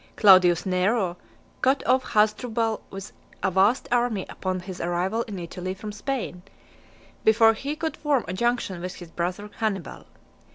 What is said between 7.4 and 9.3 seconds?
he could form a junction with his